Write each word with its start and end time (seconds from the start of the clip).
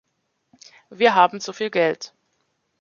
Wir 0.89 1.13
haben 1.13 1.39
zu 1.39 1.53
viel 1.53 1.69
Geld. 1.69 2.11